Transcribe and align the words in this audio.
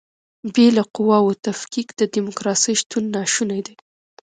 بې 0.53 0.67
له 0.77 0.83
قواوو 0.95 1.39
تفکیک 1.45 1.87
د 1.95 2.01
دیموکراسۍ 2.15 2.73
شتون 2.81 3.03
ناشونی 3.15 3.61
دی. 3.67 3.75